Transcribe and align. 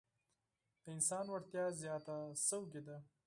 د 0.83 0.85
انسان 0.95 1.25
وړتیا 1.29 1.65
زیاته 1.81 2.15
شوې 2.47 2.81
ده. 2.87 2.97